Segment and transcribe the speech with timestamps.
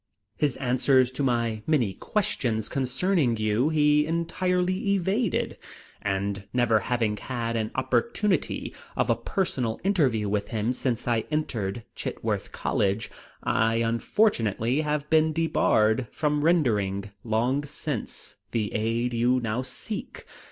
[0.35, 5.59] His answers to my many questions concerning you he entirely evaded,
[6.01, 11.83] and never having had an opportunity of a personal interview with him since I entered
[11.93, 13.11] Chitworth College,
[13.43, 20.25] I unfortunately have been debarred from rendering long since the aid you now seek.